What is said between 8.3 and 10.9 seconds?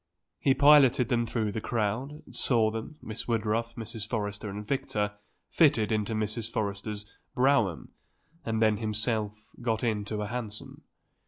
and then himself got into a hansom.